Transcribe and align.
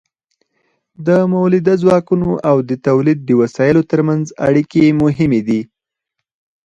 د 1.07 1.09
مؤلده 1.31 1.73
ځواکونو 1.81 2.29
او 2.49 2.57
د 2.69 2.71
تولید 2.87 3.19
د 3.23 3.29
وسایلو 3.41 3.81
ترمنځ 3.91 4.25
اړیکې 4.47 4.83
مهمې 5.01 5.41
دي. 5.47 5.61